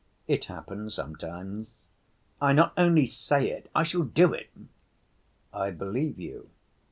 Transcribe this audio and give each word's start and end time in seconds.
It 0.27 0.45
happens 0.45 0.95
sometimes." 0.95 1.83
"I 2.41 2.53
not 2.53 2.73
only 2.75 3.05
say 3.05 3.51
it, 3.51 3.69
I 3.75 3.83
shall 3.83 4.01
do 4.01 4.33
it." 4.33 4.49
"I 5.53 5.69
believe 5.69 6.17
you." 6.19 6.49